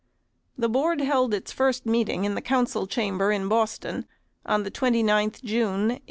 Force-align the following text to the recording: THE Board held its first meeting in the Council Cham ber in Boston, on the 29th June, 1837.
THE 0.57 0.67
Board 0.67 0.99
held 1.01 1.31
its 1.31 1.51
first 1.51 1.85
meeting 1.85 2.25
in 2.25 2.33
the 2.33 2.41
Council 2.41 2.87
Cham 2.87 3.19
ber 3.19 3.31
in 3.31 3.47
Boston, 3.47 4.07
on 4.47 4.63
the 4.63 4.71
29th 4.71 5.43
June, 5.43 5.89
1837. 5.93 5.99